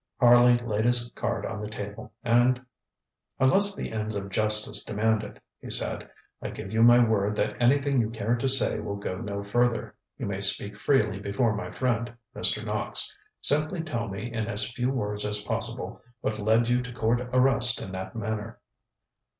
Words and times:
ŌĆØ 0.19 0.25
Harley 0.27 0.57
laid 0.57 0.85
his 0.85 1.11
card 1.13 1.45
on 1.45 1.61
the 1.61 1.69
table, 1.69 2.11
and: 2.23 2.59
ŌĆ£Unless 3.39 3.75
the 3.77 3.91
ends 3.91 4.15
of 4.15 4.31
justice 4.31 4.83
demand 4.83 5.21
it, 5.21 5.35
ŌĆØ 5.35 5.41
he 5.59 5.69
said, 5.69 6.09
ŌĆ£I 6.43 6.55
give 6.55 6.71
you 6.71 6.81
my 6.81 7.07
word 7.07 7.35
that 7.35 7.61
anything 7.61 8.01
you 8.01 8.09
care 8.09 8.35
to 8.35 8.49
say 8.49 8.79
will 8.79 8.95
go 8.95 9.19
no 9.19 9.43
further. 9.43 9.93
You 10.17 10.25
may 10.25 10.41
speak 10.41 10.75
freely 10.75 11.19
before 11.19 11.55
my 11.55 11.69
friend, 11.69 12.11
Mr. 12.35 12.65
Knox. 12.65 13.15
Simply 13.41 13.83
tell 13.83 14.07
me 14.07 14.33
in 14.33 14.47
as 14.47 14.71
few 14.71 14.89
words 14.89 15.23
as 15.23 15.43
possible 15.43 16.01
what 16.21 16.39
led 16.39 16.67
you 16.67 16.81
to 16.81 16.91
court 16.91 17.21
arrest 17.31 17.79
in 17.79 17.91
that 17.91 18.15
manner. 18.15 18.59